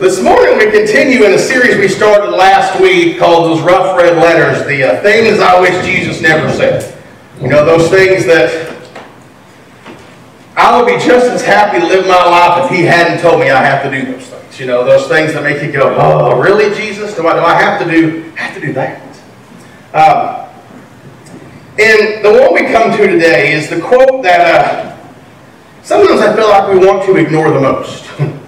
[0.00, 4.16] This morning we continue in a series we started last week called Those Rough Red
[4.16, 6.96] Letters, the uh, things I wish Jesus never said.
[7.38, 8.78] You know, those things that
[10.56, 13.50] I would be just as happy to live my life if he hadn't told me
[13.50, 14.58] I have to do those things.
[14.58, 17.14] You know, those things that make you go, oh, really, Jesus?
[17.14, 19.02] Do I, do I have to do have to do that?
[19.92, 20.48] Um,
[21.78, 25.12] and the one we come to today is the quote that uh,
[25.82, 28.10] sometimes I feel like we want to ignore the most.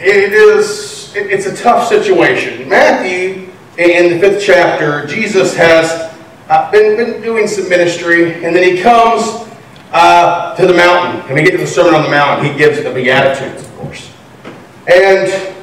[0.00, 2.68] it is it's a tough situation.
[2.68, 6.14] Matthew, in the fifth chapter, Jesus has
[6.48, 9.48] uh, been, been doing some ministry, and then he comes
[9.92, 11.22] uh, to the mountain.
[11.26, 14.12] And we get to the Sermon on the Mount, he gives the Beatitudes, of course.
[14.86, 15.54] And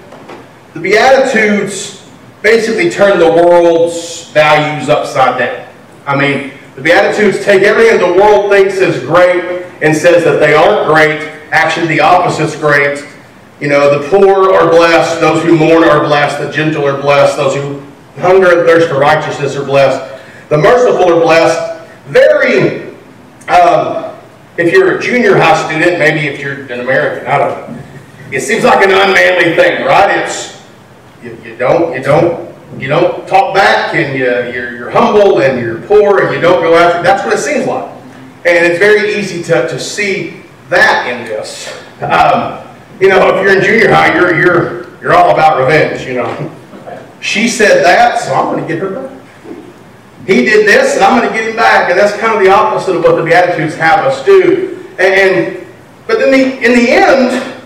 [0.74, 2.10] the Beatitudes
[2.42, 5.68] basically turn the world's values upside down.
[6.06, 10.54] I mean, the Beatitudes take everything the world thinks is great and says that they
[10.54, 11.22] aren't great.
[11.52, 13.04] Actually, the opposite's great.
[13.60, 17.38] You know, the poor are blessed, those who mourn are blessed, the gentle are blessed,
[17.38, 17.82] those who
[18.20, 21.88] hunger and thirst for righteousness are blessed, the merciful are blessed.
[22.08, 22.90] Very,
[23.48, 24.14] um,
[24.58, 27.84] if you're a junior high student, maybe if you're an American, I don't know.
[28.32, 30.24] It seems like an unmanly thing, right?
[30.24, 30.62] It's
[31.24, 35.60] you, you don't you don't you don't talk back, and you, you're, you're humble, and
[35.60, 37.02] you're poor, and you don't go after.
[37.04, 37.90] That's what it seems like,
[38.46, 41.72] and it's very easy to, to see that in this.
[42.02, 42.65] Um,
[43.00, 46.52] you know, if you're in junior high, you're, you're, you're all about revenge, you know.
[47.22, 49.12] She said that, so I'm going to get her back.
[50.28, 51.90] He did this, and I'm going to get him back.
[51.90, 54.84] And that's kind of the opposite of what the Beatitudes have us do.
[55.00, 55.66] And,
[56.08, 57.64] but in the, in the end,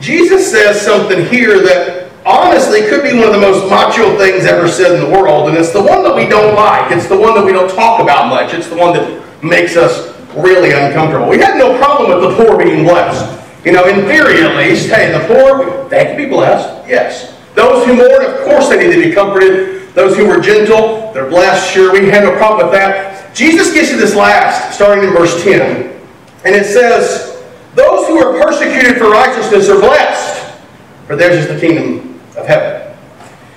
[0.00, 4.68] Jesus says something here that honestly could be one of the most macho things ever
[4.68, 5.48] said in the world.
[5.48, 6.90] And it's the one that we don't like.
[6.92, 8.54] It's the one that we don't talk about much.
[8.54, 11.28] It's the one that makes us really uncomfortable.
[11.28, 13.43] We had no problem with the poor being blessed.
[13.64, 17.34] You know, in theory at least, hey, the poor, they can be blessed, yes.
[17.54, 19.94] Those who mourn, of course they need to be comforted.
[19.94, 23.34] Those who were gentle, they're blessed, sure, we have no problem with that.
[23.34, 25.98] Jesus gets to this last, starting in verse 10,
[26.44, 27.42] and it says,
[27.74, 30.58] Those who are persecuted for righteousness are blessed,
[31.06, 32.94] for theirs is the kingdom of heaven.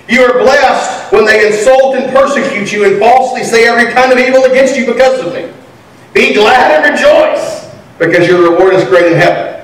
[0.08, 4.18] You are blessed when they insult and persecute you and falsely say every kind of
[4.18, 5.52] evil against you because of me.
[6.14, 7.68] Be glad and rejoice,
[7.98, 9.57] because your reward is great in heaven.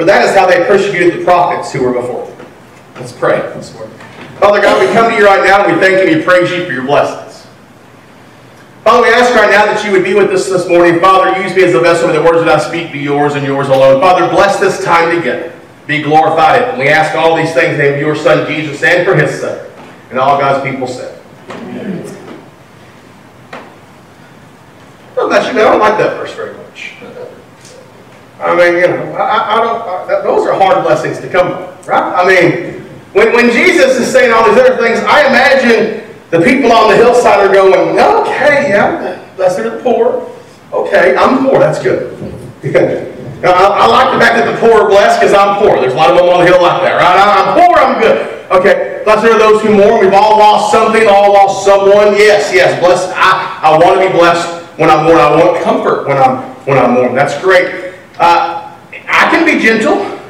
[0.00, 2.46] For that is how they persecuted the prophets who were before them.
[2.94, 3.94] Let's pray this morning.
[4.38, 6.50] Father God, we come to you right now and we thank you and we praise
[6.50, 7.46] you for your blessings.
[8.82, 11.00] Father, we ask right now that you would be with us this morning.
[11.00, 13.44] Father, use me as the vessel, and the words that I speak be yours and
[13.44, 14.00] yours alone.
[14.00, 15.52] Father, bless this time together.
[15.86, 16.62] Be glorified.
[16.62, 19.14] And we ask all these things in the name of your Son, Jesus, and for
[19.14, 19.70] his sake.
[20.08, 21.20] And all God's people said.
[25.14, 26.59] Well, I don't like that verse very much.
[28.40, 31.86] I mean, you know, I, I don't, I, those are hard blessings to come from,
[31.86, 32.08] right?
[32.16, 32.80] I mean,
[33.12, 36.96] when, when Jesus is saying all these other things, I imagine the people on the
[36.96, 40.24] hillside are going, okay, yeah, blessed are the poor.
[40.72, 42.16] Okay, I'm poor, that's good.
[43.42, 45.76] now, I, I, like the fact that the poor are blessed because I'm poor.
[45.80, 47.20] There's a lot of them on the hill like that, right?
[47.20, 48.40] I'm poor, I'm good.
[48.50, 50.00] Okay, blessed are those who mourn.
[50.00, 52.16] We've all lost something, all lost someone.
[52.16, 53.12] Yes, yes, blessed.
[53.14, 55.20] I, I want to be blessed when I'm mourning.
[55.20, 57.14] I want comfort when I'm when I'm mourning.
[57.14, 57.89] That's great.
[58.20, 58.76] Uh,
[59.08, 60.20] I can be gentle.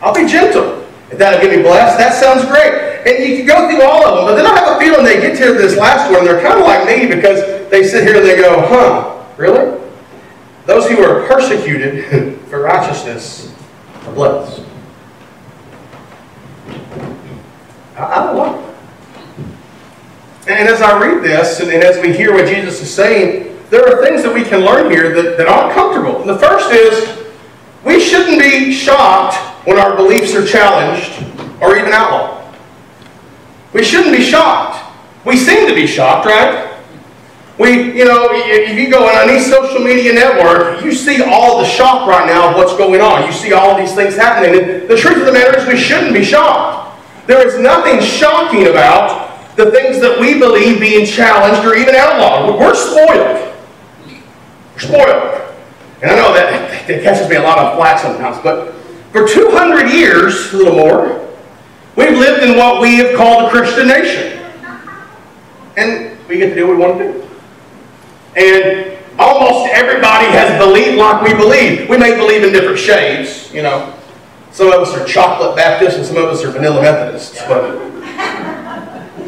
[0.00, 0.86] I'll be gentle.
[1.10, 3.02] If that'll get me blessed, that sounds great.
[3.04, 4.24] And you can go through all of them.
[4.26, 6.64] But then I have a feeling they get to this last one, they're kind of
[6.64, 9.80] like me because they sit here and they go, huh, really?
[10.66, 13.52] Those who are persecuted for righteousness
[14.06, 14.62] are blessed.
[17.96, 18.74] I, don't like that.
[20.48, 23.86] And as I read this, and, and as we hear what Jesus is saying, there
[23.86, 26.20] are things that we can learn here that, that aren't comfortable.
[26.20, 27.21] And the first is
[27.84, 31.24] we shouldn't be shocked when our beliefs are challenged
[31.60, 32.54] or even outlawed.
[33.72, 34.78] We shouldn't be shocked.
[35.24, 36.68] We seem to be shocked, right?
[37.58, 41.66] We, you know, if you go on any social media network, you see all the
[41.66, 43.26] shock right now of what's going on.
[43.26, 44.58] You see all these things happening.
[44.58, 47.00] And the truth of the matter is we shouldn't be shocked.
[47.26, 52.58] There is nothing shocking about the things that we believe being challenged or even outlawed.
[52.58, 53.54] We're spoiled.
[54.74, 55.41] We're spoiled.
[56.02, 58.74] And I know that, that catches me a lot of flack sometimes, but
[59.12, 61.28] for 200 years, a little more,
[61.96, 64.40] we've lived in what we have called a Christian nation.
[65.76, 67.28] And we get to do what we want to do.
[68.36, 71.88] And almost everybody has believed like we believe.
[71.88, 73.94] We may believe in different shades, you know.
[74.50, 77.38] Some of us are chocolate Baptists and some of us are vanilla Methodists.
[77.46, 77.78] But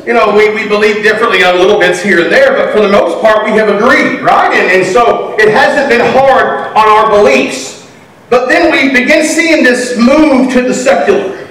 [0.07, 2.91] you know, we, we believe differently on little bits here and there, but for the
[2.91, 4.53] most part, we have agreed, right?
[4.53, 7.91] And, and so it hasn't been hard on our beliefs.
[8.29, 11.49] But then we begin seeing this move to the secular.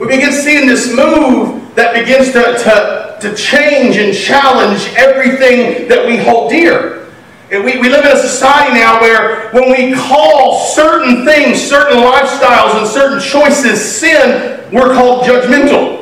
[0.00, 6.06] We begin seeing this move that begins to, to, to change and challenge everything that
[6.06, 7.08] we hold dear.
[7.50, 11.98] And we, we live in a society now where when we call certain things, certain
[11.98, 15.95] lifestyles, and certain choices sin, we're called judgmental.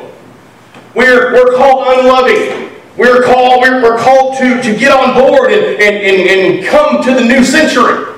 [0.95, 2.71] We're, we're called unloving.
[2.97, 7.03] We're called, we're, we're called to, to get on board and, and, and, and come
[7.03, 8.13] to the new century.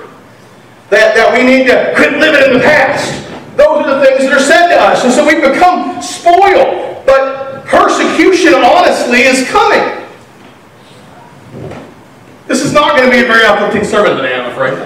[0.90, 3.12] That, that we need to quit living in the past.
[3.56, 5.04] Those are the things that are said to us.
[5.04, 7.04] And so we've become spoiled.
[7.04, 10.06] But persecution, honestly, is coming.
[12.46, 14.78] This is not going to be a very uplifting sermon today, I'm afraid.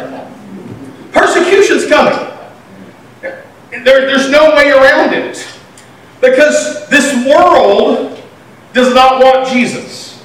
[1.13, 2.19] Persecution's coming.
[3.21, 5.52] There, there's no way around it.
[6.23, 8.23] Because this world
[8.73, 10.23] does not want Jesus.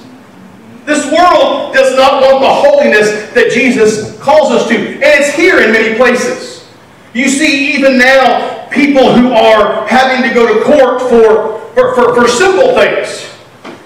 [0.86, 4.76] This world does not want the holiness that Jesus calls us to.
[4.76, 6.66] And it's here in many places.
[7.14, 12.14] You see, even now, people who are having to go to court for, for, for,
[12.14, 13.28] for simple things,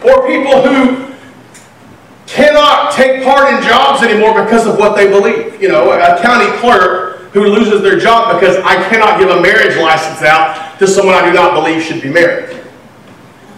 [0.05, 1.15] or people who
[2.27, 5.63] cannot take part in jobs anymore because of what they believe.
[5.63, 9.77] You know, a county clerk who loses their job because I cannot give a marriage
[9.77, 12.61] license out to someone I do not believe should be married.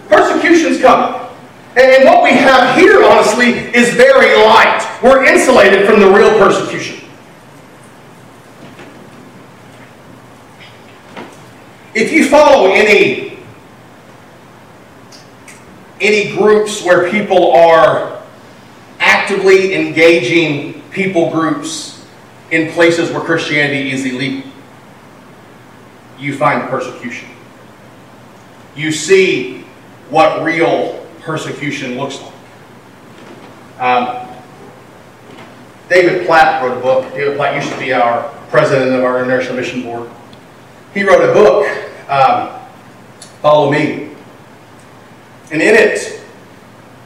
[0.08, 1.20] Persecution's coming.
[1.76, 5.00] And what we have here, honestly, is very light.
[5.02, 7.04] We're insulated from the real persecution.
[11.94, 13.38] If you follow any,
[16.00, 18.22] any groups where people are
[19.00, 21.93] actively engaging people groups
[22.54, 24.48] in places where Christianity is illegal,
[26.20, 27.28] you find persecution.
[28.76, 29.62] You see
[30.08, 32.32] what real persecution looks like.
[33.80, 34.28] Um,
[35.88, 37.12] David Platt wrote a book.
[37.12, 40.08] David Platt used to be our president of our International Mission Board.
[40.94, 41.66] He wrote a book,
[42.08, 42.60] um,
[43.42, 44.10] Follow Me.
[45.50, 46.24] And in it,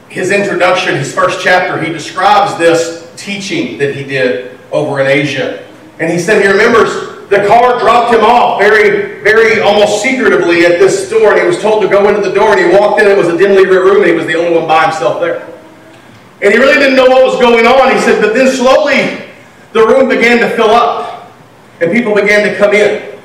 [0.09, 5.65] his introduction, his first chapter, he describes this teaching that he did over in Asia.
[5.99, 6.89] And he said he remembers
[7.29, 11.61] the car dropped him off very, very almost secretively at this store, and he was
[11.61, 13.81] told to go into the door, and he walked in, it was a dimly lit
[13.83, 15.47] room, and he was the only one by himself there.
[16.41, 17.93] And he really didn't know what was going on.
[17.93, 19.29] He said, but then slowly
[19.73, 21.31] the room began to fill up,
[21.81, 23.19] and people began to come in.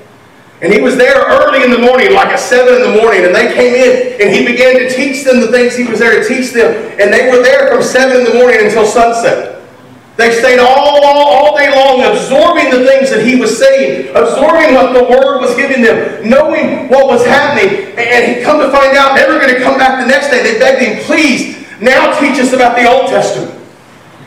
[0.60, 3.34] And he was there early in the morning, like at 7 in the morning, and
[3.34, 6.28] they came in, and he began to teach them the things he was there to
[6.28, 6.72] teach them.
[7.00, 9.53] And they were there from 7 in the morning until sunset.
[10.16, 14.74] They stayed all, all, all day long absorbing the things that he was saying, absorbing
[14.74, 17.98] what the word was giving them, knowing what was happening.
[17.98, 20.42] And he come to find out they were going to come back the next day.
[20.42, 23.60] They begged him, please, now teach us about the Old Testament.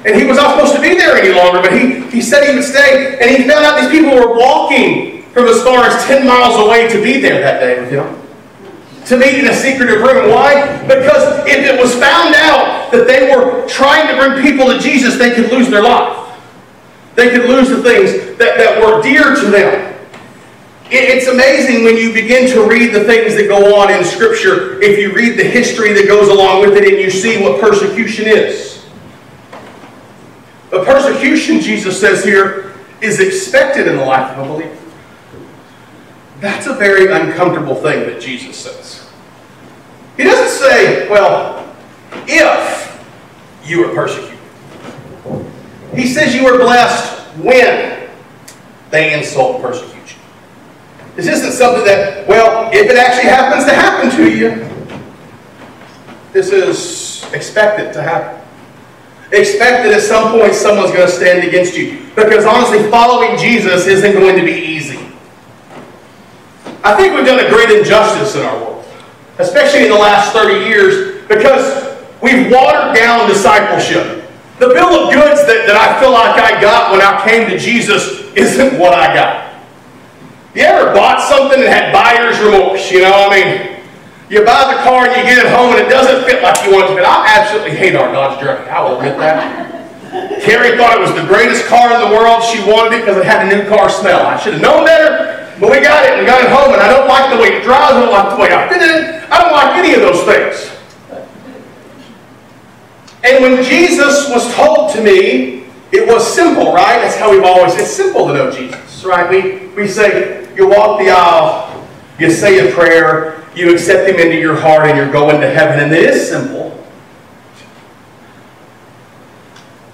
[0.06, 2.54] And he was not supposed to be there any longer, but he, he said he
[2.56, 3.18] would stay.
[3.22, 6.89] And he found out these people were walking from as far as 10 miles away
[6.89, 8.26] to be there that day with him
[9.07, 10.30] to meet in a secretive room.
[10.30, 10.81] Why?
[10.83, 15.18] Because if it was found out that they were trying to bring people to Jesus,
[15.18, 16.38] they could lose their life.
[17.15, 19.95] They could lose the things that, that were dear to them.
[20.89, 25.00] It's amazing when you begin to read the things that go on in Scripture, if
[25.00, 28.86] you read the history that goes along with it and you see what persecution is.
[30.69, 34.77] But persecution, Jesus says here, is expected in the life of a believer.
[36.39, 39.06] That's a very uncomfortable thing that Jesus says.
[40.17, 41.74] He doesn't say, well,
[42.27, 43.05] if
[43.63, 44.38] you are persecuted.
[45.93, 48.09] He says you are blessed when
[48.91, 49.97] they insult you.
[51.17, 54.69] This isn't something that, well, if it actually happens to happen to you,
[56.31, 58.39] this is expected to happen.
[59.31, 62.05] Expected at some point someone's going to stand against you.
[62.15, 65.00] Because honestly, following Jesus isn't going to be easy.
[66.83, 68.76] I think we've done a great injustice in our world,
[69.39, 74.25] especially in the last 30 years, because we've watered down discipleship.
[74.60, 77.58] The bill of goods that, that I feel like I got when I came to
[77.58, 79.53] Jesus isn't what I got.
[80.56, 82.89] You ever bought something and had buyer's remorse?
[82.89, 83.77] You know, I mean,
[84.29, 86.74] you buy the car and you get it home and it doesn't fit like you
[86.74, 87.06] want it to fit.
[87.06, 88.67] I absolutely hate our Dodge Journey.
[88.67, 89.77] I will admit that.
[90.41, 92.41] Carrie thought it was the greatest car in the world.
[92.41, 94.25] She wanted it because it had a new car smell.
[94.25, 95.37] I should have known better.
[95.59, 97.63] But we got it, and got it home, and I don't like the way it
[97.63, 100.23] drives, I don't like the way I fit in I don't like any of those
[100.23, 100.73] things.
[103.23, 107.01] And when Jesus was told to me, it was simple, right?
[107.01, 109.29] That's how we've always, it's simple to know Jesus, right?
[109.29, 111.87] We, we say, you walk the aisle,
[112.19, 115.79] you say a prayer, you accept him into your heart, and you're going to heaven,
[115.79, 116.85] and it is simple.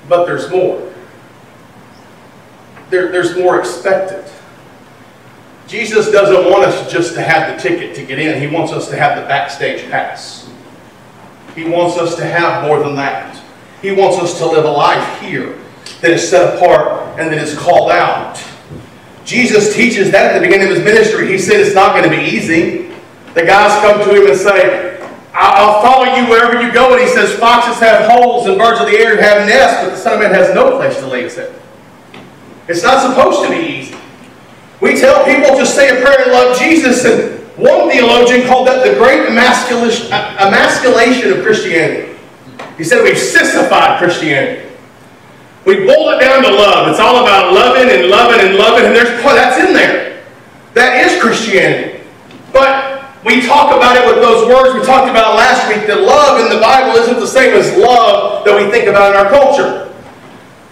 [0.10, 0.94] But there's more.
[2.90, 4.26] There, there's more expected.
[5.74, 8.40] Jesus doesn't want us just to have the ticket to get in.
[8.40, 10.48] He wants us to have the backstage pass.
[11.56, 13.44] He wants us to have more than that.
[13.82, 15.58] He wants us to live a life here
[16.02, 18.40] that is set apart and that is called out.
[19.26, 21.28] Jesus teaches that at the beginning of his ministry.
[21.28, 22.94] He said it's not going to be easy.
[23.34, 25.02] The guys come to him and say,
[25.34, 26.94] I'll follow you wherever you go.
[26.94, 29.98] And he says, Foxes have holes and birds of the air have nests, but the
[29.98, 31.60] Son of Man has no place to lay his head.
[32.68, 33.98] It's not supposed to be easy.
[34.84, 38.84] We tell people to say a prayer and love Jesus, and one theologian called that
[38.84, 42.20] the great emasculation of Christianity.
[42.78, 44.70] He said we've sissified Christianity.
[45.66, 46.90] We boiled it down to love.
[46.90, 50.22] It's all about loving and loving and loving, and there's that's in there.
[50.74, 52.04] That is Christianity.
[52.52, 56.42] But we talk about it with those words we talked about last week that love
[56.42, 59.93] in the Bible isn't the same as love that we think about in our culture.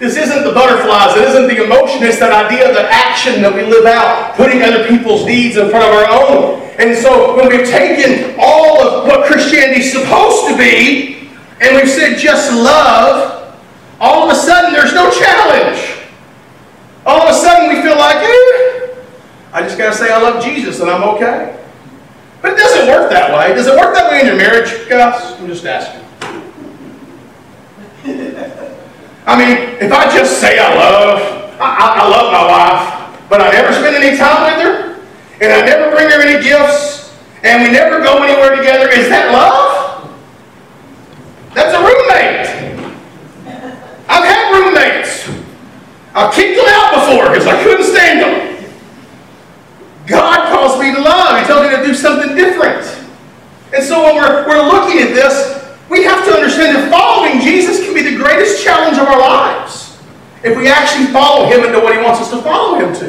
[0.01, 1.15] This isn't the butterflies.
[1.15, 2.01] It isn't the emotion.
[2.01, 5.85] It's that idea the action that we live out, putting other people's needs in front
[5.85, 6.57] of our own.
[6.81, 11.29] And so when we've taken all of what Christianity is supposed to be,
[11.61, 13.53] and we've said just love,
[13.99, 16.01] all of a sudden there's no challenge.
[17.05, 18.97] All of a sudden we feel like, eh,
[19.53, 21.61] I just got to say I love Jesus and I'm okay.
[22.41, 23.53] But it doesn't work that way.
[23.53, 25.39] Does it work that way in your marriage, Gus?
[25.39, 26.00] I'm just asking.
[29.25, 31.19] I mean, if I just say I love,
[31.61, 35.05] I, I, love my wife, but I never spend any time with her,
[35.41, 39.31] and I never bring her any gifts, and we never go anywhere together, is that
[39.31, 40.09] love?
[41.53, 42.61] That's a roommate.
[44.09, 45.29] I've had roommates.
[46.13, 48.51] I've kicked them out before because I couldn't stand them.
[50.07, 51.39] God calls me to love.
[51.39, 52.83] He tells me to do something different.
[53.73, 55.60] And so when we're, we're looking at this,
[55.91, 60.01] we have to understand that following Jesus can be the greatest challenge of our lives
[60.41, 63.07] if we actually follow him and into what he wants us to follow him to.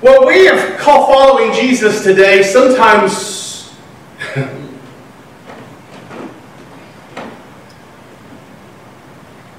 [0.00, 3.72] What we have called following Jesus today sometimes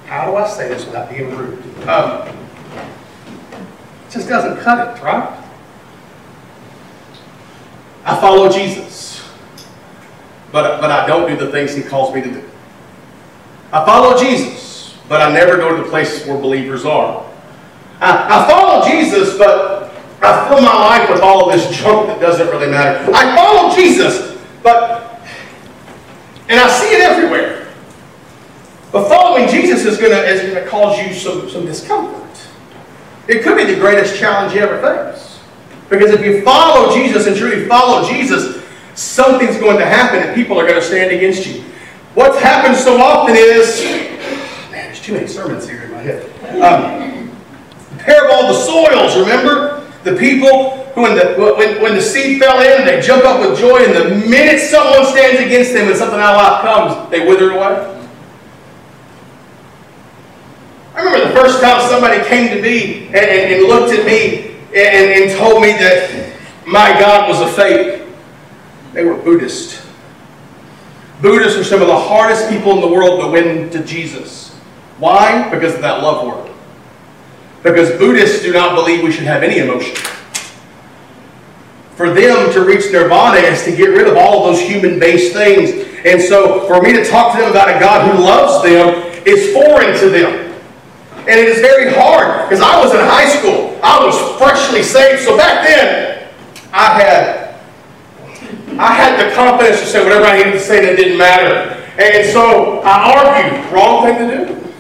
[0.06, 1.64] how do I say this without being rude?
[1.88, 2.28] Um,
[4.12, 5.42] just doesn't cut it, right?
[8.04, 9.15] I follow Jesus
[10.56, 12.42] but, but I don't do the things he calls me to do.
[13.74, 17.30] I follow Jesus, but I never go to the places where believers are.
[18.00, 22.22] I, I follow Jesus, but I fill my life with all of this junk that
[22.22, 23.12] doesn't really matter.
[23.14, 25.20] I follow Jesus, but,
[26.48, 27.68] and I see it everywhere.
[28.94, 32.48] But following Jesus is going to is going to cause you some, some discomfort.
[33.28, 35.38] It could be the greatest challenge you ever face.
[35.90, 38.55] Because if you follow Jesus and truly follow Jesus,
[38.96, 41.64] something's going to happen and people are going to stand against you.
[42.16, 43.84] What's happened so often is,
[44.72, 46.24] man, there's too many sermons here in my head.
[46.62, 47.30] Um,
[48.00, 49.86] parable of the soils, remember?
[50.04, 53.60] The people who, when the, when, when the seed fell in, they jump up with
[53.60, 57.28] joy, and the minute someone stands against them and something out of life comes, they
[57.28, 57.92] wither away.
[60.96, 64.56] I remember the first time somebody came to me and, and, and looked at me
[64.68, 66.34] and, and told me that
[66.66, 68.05] my God was a fake.
[68.96, 69.86] They were Buddhist.
[71.22, 74.56] Buddhists are some of the hardest people in the world to win to Jesus.
[75.00, 75.50] Why?
[75.50, 76.50] Because of that love word.
[77.62, 79.98] Because Buddhists do not believe we should have any emotion.
[81.98, 85.72] For them to reach nirvana is to get rid of all those human based things.
[86.06, 89.54] And so for me to talk to them about a God who loves them is
[89.54, 90.54] foreign to them.
[91.18, 93.78] And it is very hard because I was in high school.
[93.84, 95.24] I was freshly saved.
[95.24, 96.30] So back then,
[96.72, 97.45] I had
[98.78, 101.82] I had the confidence to say whatever I needed to say that didn't matter.
[101.98, 104.74] And so I argued, wrong thing to do.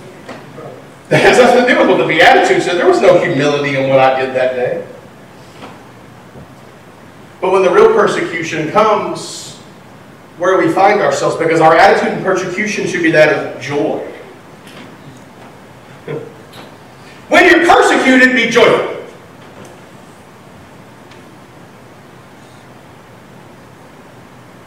[1.09, 2.77] That has nothing to do with what the Beatitude said.
[2.77, 4.87] There was no humility in what I did that day.
[7.39, 9.57] But when the real persecution comes,
[10.37, 11.37] where do we find ourselves?
[11.37, 14.11] Because our attitude in persecution should be that of joy.
[17.27, 18.95] When you're persecuted, be joyful.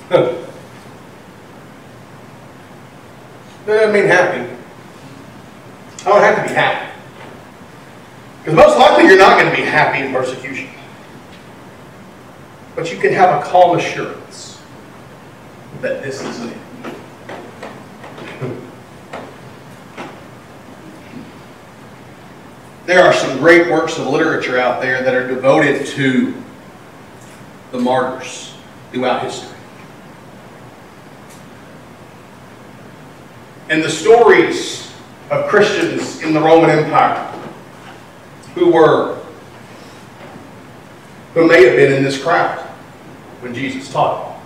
[0.08, 0.48] that
[3.76, 4.50] doesn't mean happy.
[6.06, 7.00] Oh, I don't have to be happy.
[8.38, 10.70] Because most likely you're not going to be happy in persecution.
[12.74, 14.60] But you can have a calm assurance
[15.82, 16.56] that this is it.
[22.86, 26.32] There are some great works of literature out there that are devoted to
[27.70, 28.54] the martyrs
[28.92, 29.47] throughout history.
[33.70, 34.92] And the stories
[35.30, 37.24] of Christians in the Roman Empire
[38.54, 39.20] who were,
[41.34, 42.58] who may have been in this crowd
[43.40, 44.40] when Jesus taught.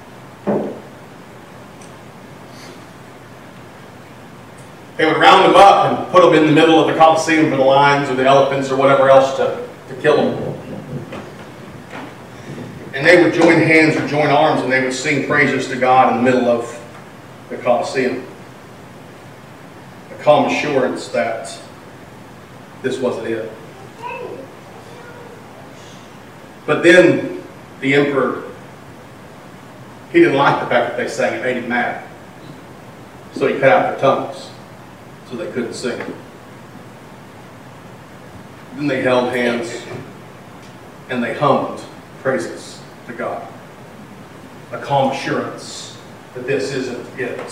[4.97, 7.57] They would round them up and put them in the middle of the Colosseum for
[7.57, 10.52] the lions or the elephants or whatever else to, to kill them.
[12.95, 16.12] And they would join hands or join arms and they would sing praises to God
[16.12, 16.79] in the middle of
[17.49, 18.26] the Colosseum.
[20.23, 21.59] Calm assurance that
[22.83, 23.50] this wasn't it.
[26.64, 27.43] But then
[27.81, 28.45] the emperor,
[30.12, 31.35] he didn't like the fact that they sang.
[31.35, 32.09] It made him mad.
[33.33, 34.50] So he cut out their tongues
[35.29, 35.99] so they couldn't sing.
[38.76, 39.83] Then they held hands
[41.09, 41.81] and they hummed
[42.23, 43.47] praises to God.
[44.71, 45.99] A calm assurance
[46.35, 47.50] that this isn't it.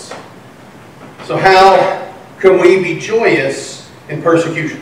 [1.25, 2.10] So, how
[2.41, 4.81] can we be joyous in persecution?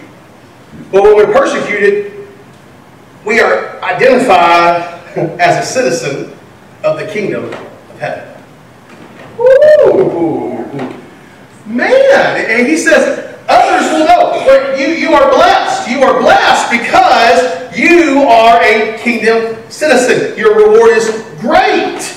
[0.92, 2.28] Well, when we're persecuted,
[3.26, 4.82] we are identified
[5.40, 6.38] as a citizen
[6.84, 8.44] of the kingdom of heaven.
[9.40, 10.64] Ooh,
[11.66, 12.46] man!
[12.50, 14.46] And he says, others will know.
[14.46, 15.90] But you, you are blessed.
[15.90, 20.38] You are blessed because you are a kingdom citizen.
[20.38, 21.10] Your reward is
[21.42, 22.16] great.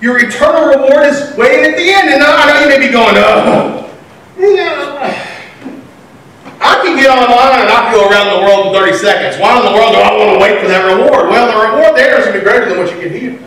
[0.00, 2.08] Your eternal reward is waiting at the end.
[2.10, 3.86] And I know you may be going, oh,
[6.58, 9.40] I can get online and I can go around the world in 30 seconds.
[9.40, 11.32] Why in the world do I want to wait for that reward?
[11.32, 13.40] Well, the reward there is going to be greater than what you get here.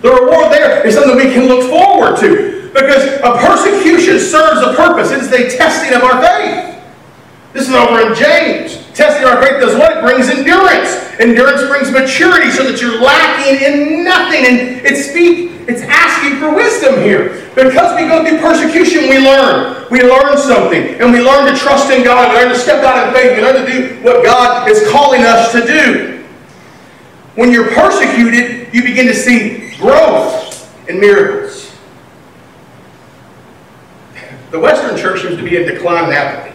[0.00, 2.72] The reward there is something we can look forward to.
[2.72, 5.10] Because a persecution serves a purpose.
[5.10, 6.80] It is the testing of our faith.
[7.52, 8.76] This is over in James.
[8.94, 9.98] Testing our faith does what?
[9.98, 10.96] It brings endurance.
[11.18, 14.44] Endurance brings maturity so that you're lacking in nothing.
[14.46, 17.46] And it speak, it's asking for wisdom here.
[17.54, 19.86] Because we go through persecution, we learn.
[19.90, 20.98] We learn something.
[20.98, 22.32] And we learn to trust in God.
[22.32, 23.36] We learn to step out in faith.
[23.36, 26.24] We learn to do what God is calling us to do.
[27.34, 31.76] When you're persecuted, you begin to see growth and miracles.
[34.50, 36.54] The Western church seems to be in decline in.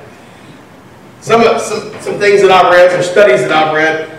[1.22, 4.10] Some, some, some things that I've read, some studies that I've read,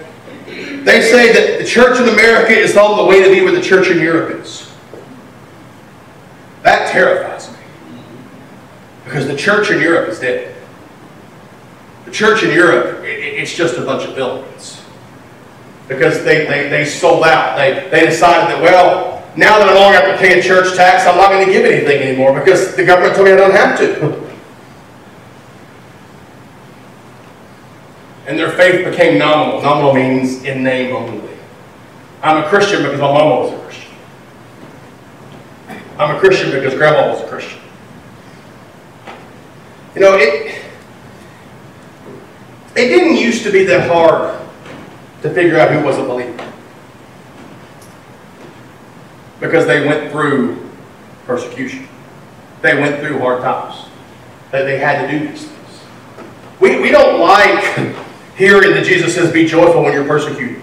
[0.86, 3.60] they say that the church in America is on the way to be where the
[3.60, 4.63] church in Europe is.
[6.64, 7.58] That terrifies me.
[9.04, 10.56] Because the church in Europe is dead.
[12.06, 14.82] The church in Europe, it's just a bunch of buildings.
[15.88, 17.58] Because they, they, they sold out.
[17.58, 20.74] They, they decided that, well, now that I no longer have to pay a church
[20.74, 23.52] tax, I'm not going to give anything anymore because the government told me I don't
[23.52, 24.24] have to.
[28.26, 29.60] and their faith became nominal.
[29.60, 31.28] Nominal means in name only.
[32.22, 33.53] I'm a Christian because my mama was.
[35.98, 37.60] I'm a Christian because grandma was a Christian.
[39.94, 40.62] You know, it,
[42.76, 44.40] it didn't used to be that hard
[45.22, 46.52] to figure out who was a believer.
[49.40, 50.68] Because they went through
[51.26, 51.88] persecution.
[52.62, 53.88] They went through hard times.
[54.50, 55.80] That they had to do these things.
[56.60, 57.94] We, we don't like
[58.36, 60.60] Hearing that Jesus says, be joyful when you're persecuted.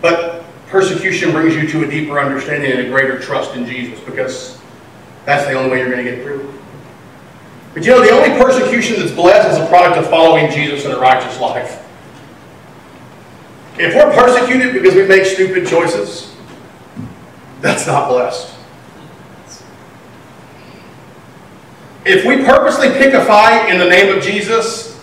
[0.00, 0.31] But
[0.72, 4.58] persecution brings you to a deeper understanding and a greater trust in Jesus because
[5.26, 6.50] that's the only way you're going to get through.
[7.74, 10.90] But you know, the only persecution that's blessed is a product of following Jesus in
[10.90, 11.78] a righteous life.
[13.78, 16.34] If we're persecuted because we make stupid choices,
[17.60, 18.54] that's not blessed.
[22.06, 24.98] If we purposely pick a fight in the name of Jesus,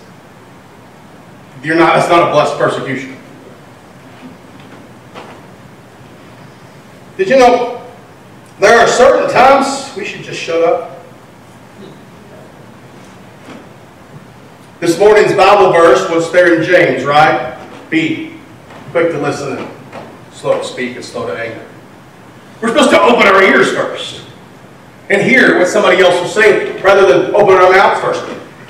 [1.63, 3.18] you're not, that's not a blessed persecution.
[7.19, 7.85] Did you know
[8.61, 11.03] there are certain times we should just shut up?
[14.79, 17.59] This morning's Bible verse was there in James, right?
[17.89, 18.35] Be
[18.91, 19.69] quick to listen and
[20.31, 21.67] slow to speak and slow to anger.
[22.61, 24.25] We're supposed to open our ears first
[25.09, 28.23] and hear what somebody else is saying rather than open our mouths first.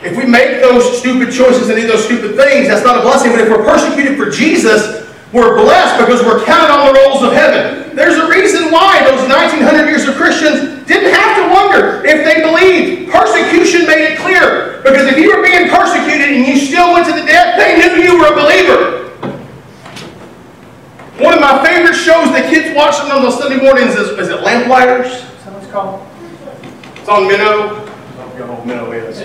[0.04, 3.30] If we make those stupid choices and do those stupid things, that's not a blessing.
[3.30, 7.34] But if we're persecuted for Jesus, we're blessed because we're counted on the rolls of
[7.34, 7.96] heaven.
[7.96, 12.42] There's a reason why those 1900 years of Christians didn't have to wonder if they
[12.42, 13.12] believed.
[13.12, 14.82] Persecution made it clear.
[14.82, 18.02] Because if you were being persecuted and you still went to the death, they knew
[18.02, 19.10] you were a believer.
[21.22, 24.42] One of my favorite shows that kids watch on those Sunday mornings is, is it
[24.42, 25.12] Lamplighters?
[25.12, 26.08] Is that what it's called?
[26.96, 27.86] It's on Minno.
[27.86, 29.20] I don't know if you know what Minno is.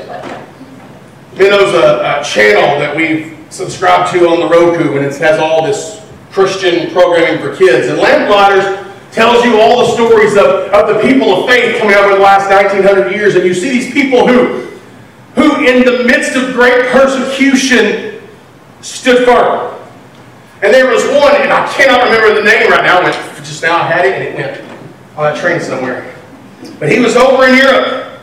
[1.38, 5.64] Minno's a, a channel that we've subscribed to on the Roku, and it has all
[5.64, 7.87] this Christian programming for kids.
[7.87, 12.17] And Lamplighters tells you all the stories of, of the people of faith coming over
[12.17, 13.37] the last 1900 years.
[13.37, 14.67] And you see these people who,
[15.37, 18.21] who in the midst of great persecution,
[18.81, 19.81] stood firm.
[20.62, 23.01] And there was one, and I cannot remember the name right now.
[23.01, 24.81] I just now I had it, and it went
[25.17, 26.12] on a train somewhere.
[26.81, 28.21] But he was over in Europe.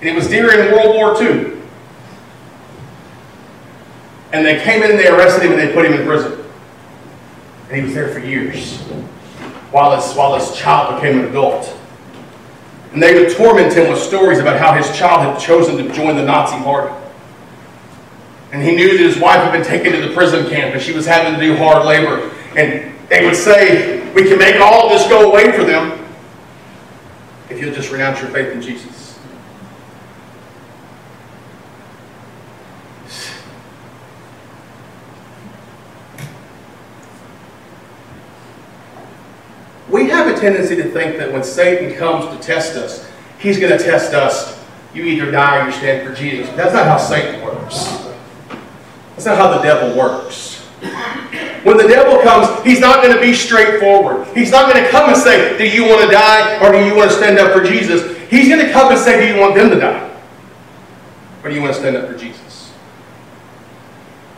[0.00, 1.55] And it was during World War II.
[4.36, 6.44] And they came in and they arrested him and they put him in prison.
[7.68, 8.78] And he was there for years
[9.72, 11.74] while his, while his child became an adult.
[12.92, 16.16] And they would torment him with stories about how his child had chosen to join
[16.16, 16.94] the Nazi party.
[18.52, 20.92] And he knew that his wife had been taken to the prison camp and she
[20.92, 22.30] was having to do hard labor.
[22.56, 26.06] And they would say, We can make all of this go away for them
[27.48, 28.95] if you'll just renounce your faith in Jesus.
[39.88, 43.76] We have a tendency to think that when Satan comes to test us, he's going
[43.76, 44.64] to test us.
[44.92, 46.48] You either die or you stand for Jesus.
[46.56, 48.06] That's not how Satan works.
[49.10, 50.56] That's not how the devil works.
[51.62, 54.26] When the devil comes, he's not going to be straightforward.
[54.36, 56.94] He's not going to come and say, Do you want to die or do you
[56.96, 58.16] want to stand up for Jesus?
[58.28, 60.16] He's going to come and say, Do you want them to die?
[61.42, 62.72] Or do you want to stand up for Jesus?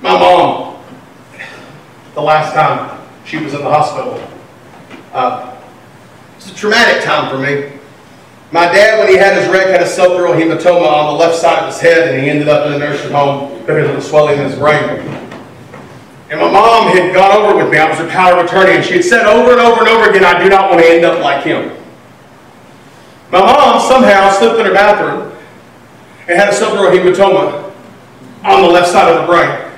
[0.00, 0.82] My mom,
[2.14, 4.22] the last time she was in the hospital,
[5.18, 5.56] uh,
[6.36, 7.76] it's a traumatic time for me.
[8.50, 11.64] My dad, when he had his wreck, had a subdural hematoma on the left side
[11.64, 14.38] of his head, and he ended up in a nursing home because of the swelling
[14.38, 14.84] in his brain.
[16.30, 17.78] And my mom had gone over with me.
[17.78, 20.10] I was a power of attorney, and she had said over and over and over
[20.10, 21.76] again, I do not want to end up like him.
[23.30, 25.36] My mom somehow slipped in her bathroom
[26.28, 27.72] and had a subdural hematoma
[28.44, 29.72] on the left side of the brain.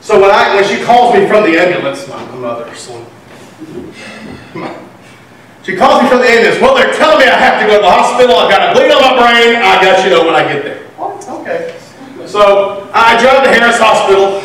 [0.00, 3.06] So when I when she calls me from the ambulance, my mother, son,
[5.62, 6.60] she calls me from the ambulance.
[6.60, 8.36] Well, they're telling me I have to go to the hospital.
[8.36, 9.56] I've got a bleed on my brain.
[9.56, 10.84] I got you know when I get there.
[10.96, 11.28] What?
[11.28, 11.78] Okay.
[12.26, 14.40] So I drive to Harris Hospital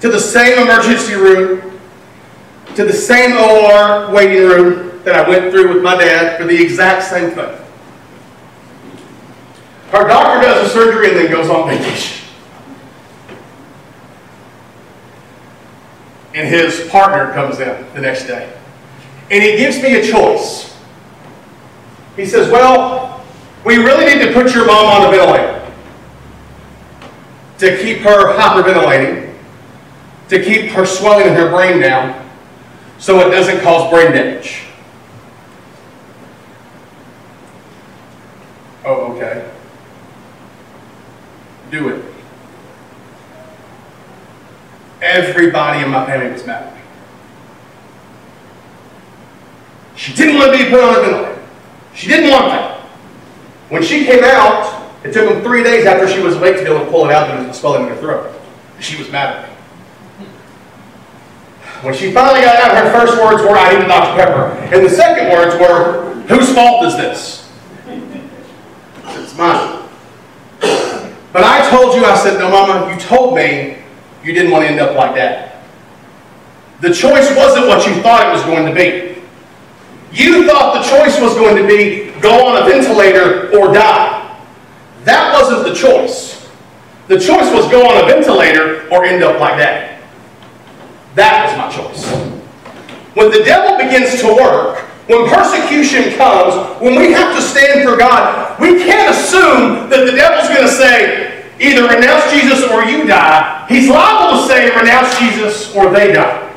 [0.00, 1.80] to the same emergency room,
[2.74, 6.62] to the same OR waiting room that I went through with my dad for the
[6.62, 7.58] exact same thing.
[9.92, 12.28] Our doctor does the surgery and then goes on vacation.
[16.34, 18.55] And his partner comes in the next day.
[19.30, 20.76] And he gives me a choice.
[22.14, 23.24] He says, Well,
[23.64, 25.56] we really need to put your mom on the ventilator
[27.58, 29.34] to keep her hyperventilating,
[30.28, 32.28] to keep her swelling in her brain down,
[32.98, 34.62] so it doesn't cause brain damage.
[38.84, 39.50] Oh, okay.
[41.70, 42.04] Do it.
[45.02, 46.75] Everybody in my family was mad.
[49.96, 51.42] She didn't want to be put on a ventilator.
[51.94, 52.80] She didn't want that.
[53.70, 56.70] When she came out, it took them three days after she was awake to be
[56.70, 58.32] able to pull it out because it was swelling in her throat.
[58.78, 59.56] She was mad at me.
[61.82, 64.16] When she finally got out, her first words were, I need Dr.
[64.16, 64.74] Pepper.
[64.74, 67.50] And the second words were, whose fault is this?
[69.06, 69.82] It's mine.
[71.32, 73.78] But I told you, I said, no, Mama, you told me
[74.24, 75.62] you didn't want to end up like that.
[76.80, 79.15] The choice wasn't what you thought it was going to be.
[80.12, 84.22] You thought the choice was going to be go on a ventilator or die.
[85.04, 86.48] That wasn't the choice.
[87.08, 90.02] The choice was go on a ventilator or end up like that.
[91.14, 92.04] That was my choice.
[93.14, 97.96] When the devil begins to work, when persecution comes, when we have to stand for
[97.96, 103.06] God, we can't assume that the devil's going to say, either renounce Jesus or you
[103.06, 103.64] die.
[103.68, 106.52] He's liable to say, renounce Jesus or they die.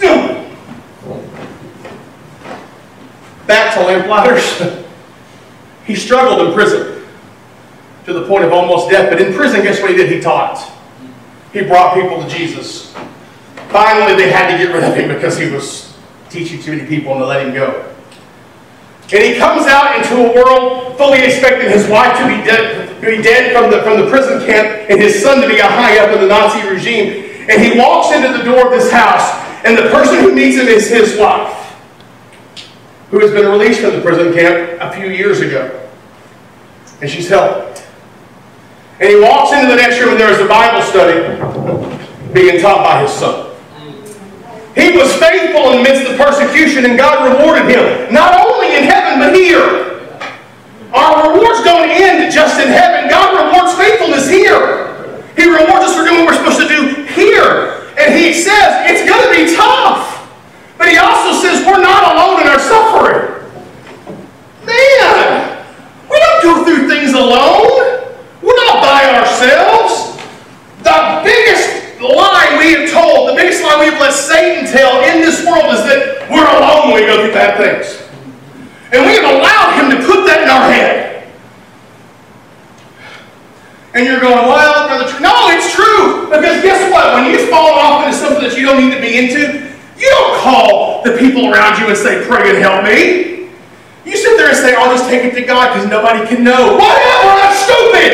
[0.00, 0.41] Hmm.
[3.46, 4.62] Back to Lamplighters.
[5.86, 7.04] he struggled in prison
[8.04, 9.10] to the point of almost death.
[9.10, 10.10] But in prison, guess what he did?
[10.10, 10.70] He taught.
[11.52, 12.92] He brought people to Jesus.
[13.68, 15.96] Finally, they had to get rid of him because he was
[16.30, 17.88] teaching too many people and to let him go.
[19.12, 23.16] And he comes out into a world fully expecting his wife to be dead, to
[23.16, 25.98] be dead from, the, from the prison camp and his son to be a high
[25.98, 27.46] up in the Nazi regime.
[27.50, 29.34] And he walks into the door of this house,
[29.66, 31.61] and the person who meets him is his wife
[33.12, 35.68] who has been released from the prison camp a few years ago.
[37.02, 37.86] And she's helped.
[38.98, 41.20] And he walks into the next room and there is a Bible study
[42.32, 43.52] being taught by his son.
[44.74, 48.84] He was faithful in the midst of persecution and God rewarded him, not only in
[48.84, 50.00] heaven, but here.
[50.94, 53.10] Our rewards don't end just in heaven.
[53.10, 54.88] God rewards faithfulness here.
[55.36, 57.92] He rewards us for doing what we're supposed to do here.
[58.00, 60.11] And he says it's going to be tough.
[60.82, 63.38] But he also says we're not alone in our suffering.
[64.66, 65.64] Man,
[66.10, 68.10] we don't go through things alone.
[68.42, 70.18] We're not by ourselves.
[70.82, 75.46] The biggest lie we have told, the biggest lie we've let Satan tell in this
[75.46, 78.02] world is that we're alone when we go through bad things.
[78.90, 81.32] And we have allowed him to put that in our head.
[83.94, 86.26] And you're going, well, Brother, no, it's true.
[86.26, 87.14] Because guess what?
[87.14, 89.71] When you fall off into something that you don't need to be into,
[90.02, 93.46] you don't call the people around you and say, pray and help me.
[94.02, 96.74] You sit there and say, I'll just take it to God because nobody can know.
[96.74, 98.10] Whatever, that's stupid.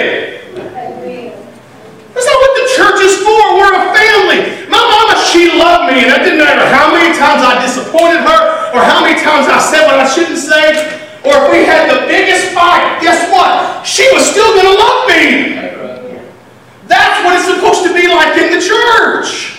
[2.13, 3.41] That's not what the church is for.
[3.57, 4.69] We're a family.
[4.69, 8.41] My mama, she loved me, and it didn't matter how many times I disappointed her
[8.77, 10.93] or how many times I said what I shouldn't say.
[11.25, 13.81] Or if we had the biggest fight, guess what?
[13.89, 15.57] She was still going to love me.
[16.85, 19.58] That's what it's supposed to be like in the church.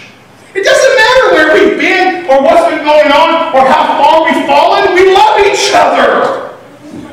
[0.59, 4.43] It doesn't matter where we've been or what's been going on or how far we've
[4.43, 4.91] fallen.
[4.93, 6.51] We love each other.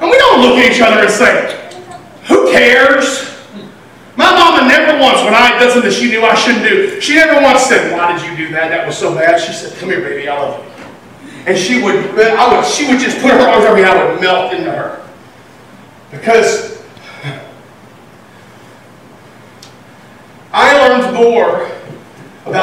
[0.02, 1.70] And we don't look at each other and say,
[2.26, 3.38] who cares?
[4.16, 7.14] My mama never once, when I did something that she knew I shouldn't do, she
[7.14, 8.70] never once said, why did you do that?
[8.70, 9.40] That was so bad.
[9.40, 10.72] She said, come here, baby, I love you
[11.46, 14.10] and she would, I would, she would just put her arms around me, and I
[14.10, 15.08] would melt into her.
[16.10, 16.82] Because
[20.52, 21.70] I learned more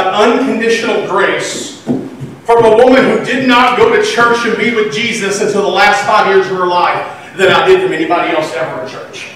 [0.04, 4.94] about unconditional grace from a woman who did not go to church and be with
[4.94, 8.54] Jesus until the last five years of her life than I did from anybody else
[8.54, 9.36] ever in church.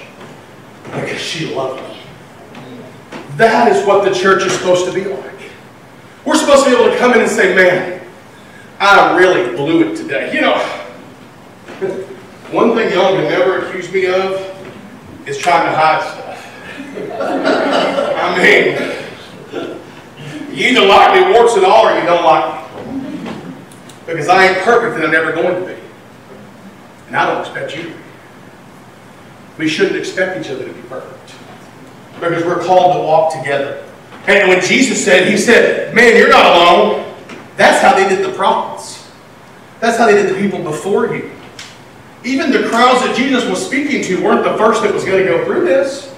[0.84, 1.97] Because she loved me.
[3.38, 5.34] That is what the church is supposed to be like.
[6.25, 8.06] We're supposed to be able to come in and say, man,
[8.80, 10.34] I really blew it today.
[10.34, 10.58] You know,
[12.51, 14.53] one thing y'all can never accuse me of
[15.25, 16.34] is trying to hide stuff.
[18.17, 18.96] I mean,
[20.58, 23.32] you either like me warts and all or you don't like me.
[24.08, 25.80] Because I ain't perfect and I'm never going to be.
[27.08, 27.96] And I don't expect you to be.
[29.60, 31.36] We shouldn't expect each other to be perfect.
[32.20, 33.84] Because we're called to walk together.
[34.26, 37.15] And when Jesus said, He said, Man, you're not alone.
[37.56, 39.12] That's how they did the prophets.
[39.80, 41.32] That's how they did the people before you.
[42.24, 45.30] Even the crowds that Jesus was speaking to weren't the first that was going to
[45.30, 46.13] go through this.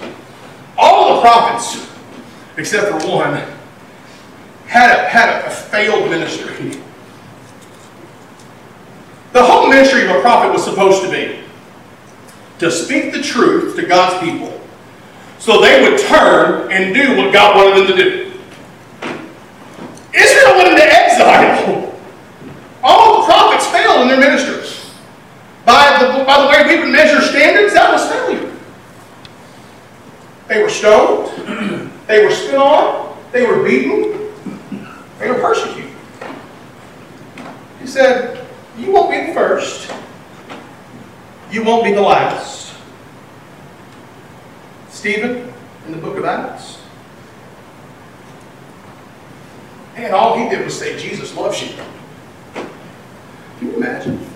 [0.78, 1.86] All the prophets,
[2.56, 3.42] except for one,
[4.80, 6.80] had a, had a failed ministry.
[9.32, 11.40] The whole ministry of a prophet was supposed to be
[12.60, 14.58] to speak the truth to God's people
[15.38, 18.32] so they would turn and do what God wanted them to do.
[20.14, 21.94] Israel went into exile.
[22.82, 24.94] All the prophets failed in their ministries.
[25.66, 28.50] By the, by the way we would measure standards, that was failure.
[30.48, 31.90] They were stoned.
[32.06, 33.16] They were spit on.
[33.30, 34.10] They were beaten.
[35.20, 35.92] They were persecuted.
[37.78, 38.46] He said,
[38.78, 39.92] You won't be the first.
[41.50, 42.74] You won't be the last.
[44.88, 45.52] Stephen,
[45.86, 46.78] in the book of Acts,
[49.94, 51.76] And all he did was say, Jesus loves you.
[52.54, 54.26] Can you imagine?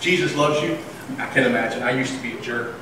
[0.00, 0.76] Jesus loves you.
[1.18, 1.84] I can imagine.
[1.84, 2.74] I used to be a jerk.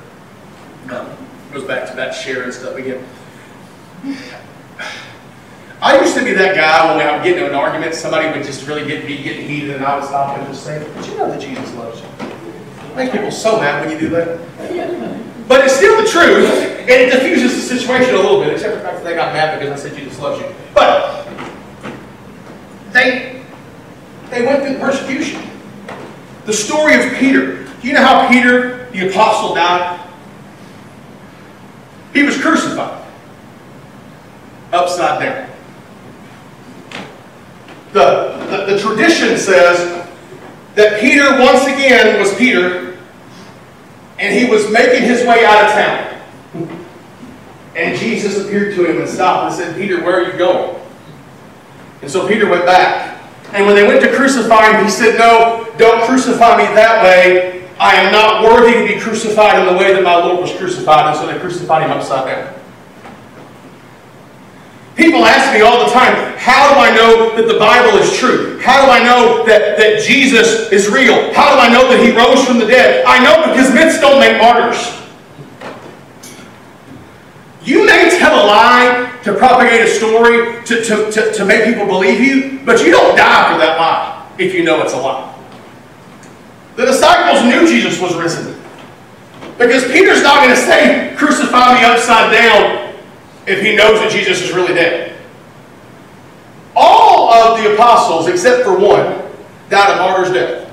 [0.89, 1.07] Um,
[1.53, 3.05] goes back to that sharing stuff again.
[5.81, 8.45] I used to be that guy when I would get into an argument, somebody would
[8.45, 11.17] just really get me getting heated, and I would stop and just say, But you
[11.17, 12.07] know that Jesus loves you.
[12.91, 14.39] It makes people so mad when you do that.
[15.47, 16.47] But it's still the truth,
[16.81, 19.33] and it diffuses the situation a little bit, except for the fact that they got
[19.33, 20.47] mad because I said Jesus loves you.
[20.75, 21.27] But
[22.91, 23.43] they,
[24.29, 25.41] they went through persecution.
[26.45, 27.63] The story of Peter.
[27.81, 30.07] Do you know how Peter, the apostle, died?
[32.13, 33.03] He was crucified.
[34.71, 35.49] Upside down.
[37.93, 38.38] The,
[38.69, 40.07] the, tradition says
[40.75, 42.97] that Peter, once again, was Peter,
[44.19, 46.69] and he was making his way out of town.
[47.75, 50.79] And Jesus appeared to him and stopped and said, Peter, where are you going?
[52.01, 53.21] And so Peter went back.
[53.53, 57.67] And when they went to crucify him, he said, No, don't crucify me that way.
[57.79, 61.07] I am not worthy to be crucified in the way that my Lord was crucified.
[61.07, 62.58] And so they crucified him upside down.
[64.99, 68.59] People ask me all the time, how do I know that the Bible is true?
[68.59, 71.33] How do I know that, that Jesus is real?
[71.33, 73.05] How do I know that he rose from the dead?
[73.07, 74.75] I know because myths don't make martyrs.
[77.63, 81.85] You may tell a lie to propagate a story to, to, to, to make people
[81.85, 85.33] believe you, but you don't die for that lie if you know it's a lie.
[86.75, 88.53] The disciples knew Jesus was risen.
[89.57, 92.78] Because Peter's not going to say, crucify me upside down
[93.49, 95.15] if he knows that Jesus is really dead.
[96.75, 99.21] All of the apostles, except for one,
[99.69, 100.71] died a martyr's death.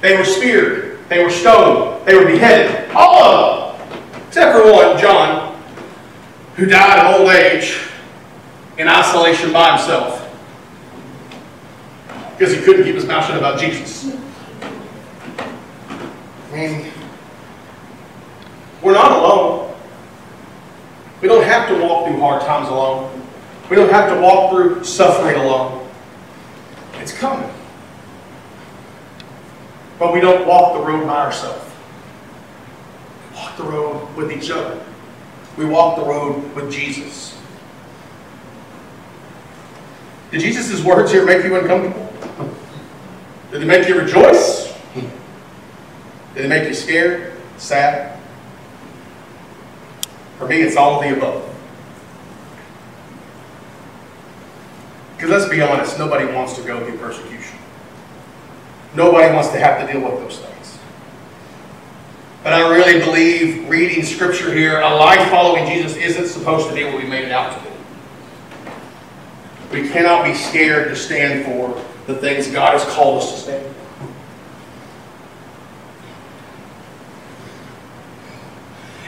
[0.00, 0.98] They were speared.
[1.08, 2.06] They were stoned.
[2.06, 2.90] They were beheaded.
[2.94, 4.00] All of them.
[4.28, 5.60] Except for one, John,
[6.56, 7.78] who died of old age
[8.78, 10.20] in isolation by himself
[12.36, 14.16] because he couldn't keep his mouth shut about Jesus.
[16.52, 16.92] I mean,
[18.82, 19.73] we're not alone.
[21.24, 23.10] We don't have to walk through hard times alone.
[23.70, 25.88] We don't have to walk through suffering alone.
[26.96, 27.48] It's coming.
[29.98, 31.64] But we don't walk the road by ourselves.
[33.30, 34.78] We walk the road with each other.
[35.56, 37.34] We walk the road with Jesus.
[40.30, 42.06] Did Jesus' words here make you uncomfortable?
[43.50, 44.74] Did they make you rejoice?
[44.94, 45.10] Did
[46.34, 47.32] they make you scared?
[47.56, 48.13] Sad?
[50.44, 51.42] For me, it's all of the above.
[55.16, 57.56] Because let's be honest, nobody wants to go through persecution.
[58.94, 60.78] Nobody wants to have to deal with those things.
[62.42, 66.84] But I really believe reading scripture here, a life following Jesus isn't supposed to be
[66.84, 67.70] what we made it out to be.
[69.80, 73.64] We cannot be scared to stand for the things God has called us to stand
[73.64, 73.73] for.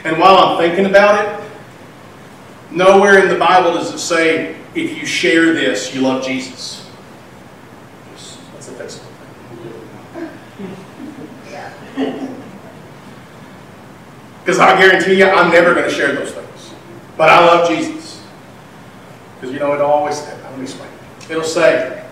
[0.07, 1.49] And while I'm thinking about it,
[2.71, 6.89] nowhere in the Bible does it say, if you share this, you love Jesus.
[8.53, 9.01] That's a fix.
[14.39, 16.73] Because I guarantee you, I'm never going to share those things.
[17.17, 18.25] But I love Jesus.
[19.35, 20.89] Because you know, it'll always, say, me explain.
[21.29, 22.05] It'll say,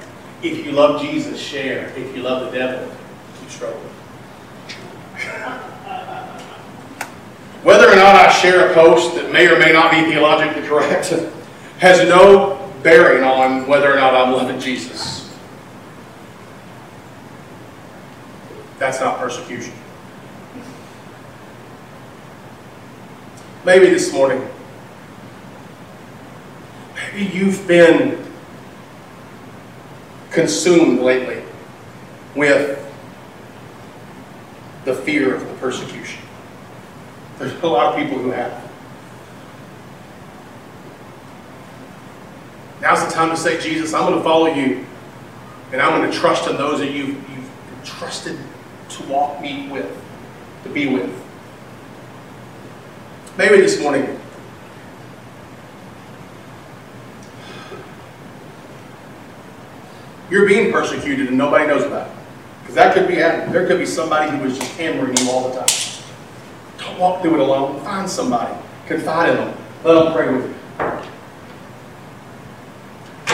[0.44, 1.94] if you love Jesus, share.
[1.96, 2.94] If you love the devil,
[3.40, 3.82] keep struggling.
[7.66, 11.10] Whether or not I share a post that may or may not be theologically correct
[11.80, 15.34] has no bearing on whether or not I'm loving Jesus.
[18.78, 19.74] That's not persecution.
[23.66, 24.48] Maybe this morning,
[26.94, 28.24] maybe you've been
[30.30, 31.42] consumed lately
[32.36, 32.80] with
[34.84, 36.25] the fear of the persecution.
[37.38, 38.64] There's a lot of people who have.
[42.82, 44.86] Now's the time to say, Jesus, I'm going to follow you.
[45.72, 47.50] And I'm going to trust in those that you've, you've
[47.84, 48.38] trusted
[48.90, 49.92] to walk me with,
[50.64, 51.12] to be with.
[53.38, 54.20] Maybe this morning,
[60.30, 62.14] you're being persecuted and nobody knows about it.
[62.62, 63.52] Because that could be happening.
[63.52, 65.95] There could be somebody who was just hammering you all the time.
[67.00, 67.82] Walk through it alone.
[67.82, 68.56] Find somebody.
[68.88, 69.58] Confide in them.
[69.84, 70.56] Let them pray with you.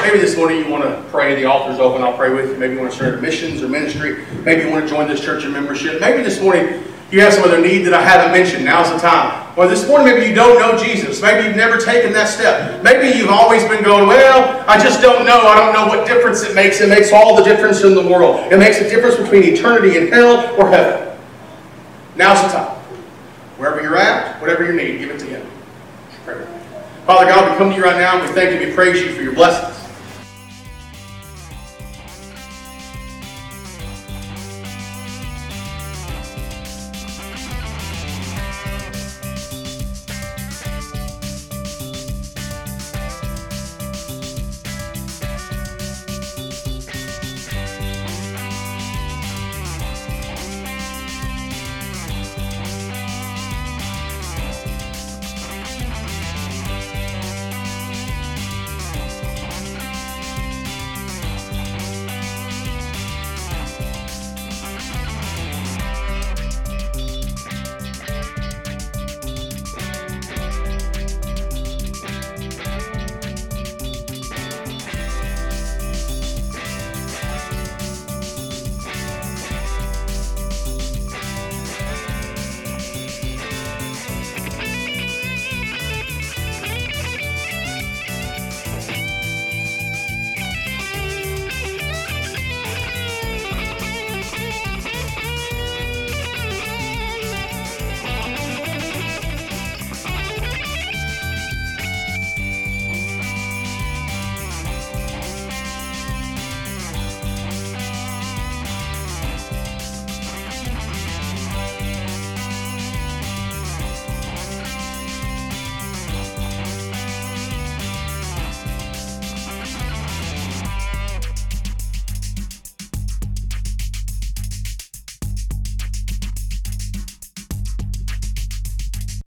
[0.02, 1.36] Maybe this morning you want to pray.
[1.36, 2.02] The altar's open.
[2.02, 2.58] I'll pray with you.
[2.58, 4.26] Maybe you want to start missions or ministry.
[4.44, 6.02] Maybe you want to join this church in membership.
[6.02, 8.66] Maybe this morning you have some other need that I haven't mentioned.
[8.66, 9.48] Now's the time.
[9.58, 11.22] Or this morning maybe you don't know Jesus.
[11.22, 12.82] Maybe you've never taken that step.
[12.82, 15.42] Maybe you've always been going, well, I just don't know.
[15.42, 16.82] I don't know what difference it makes.
[16.82, 18.52] It makes all the difference in the world.
[18.52, 21.16] It makes a difference between eternity and hell or heaven.
[22.16, 22.71] Now's the time.
[24.42, 25.48] Whatever you need, give it to Him.
[27.06, 29.14] Father God, we come to you right now and we thank you, we praise you
[29.14, 29.81] for your blessing.